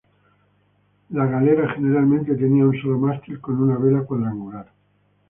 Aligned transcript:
La 1.11 1.27
galera 1.27 1.71
generalmente 1.75 2.33
tenía 2.33 2.65
un 2.65 2.75
solo 2.81 2.97
mástil 2.97 3.39
con 3.39 3.61
una 3.61 3.77
vela 3.77 4.01
cuadrangular. 4.03 4.65